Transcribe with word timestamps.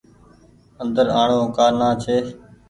اندر 0.81 1.07
آڻو 1.21 1.39
ڪآ 1.55 1.67
نآ 1.79 1.89
ڇي۔ 2.03 2.17